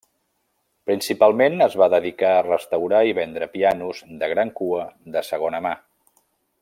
[0.89, 5.77] Principalment es va dedicar a restaurar i vendre pianos de gran cua de segona mà.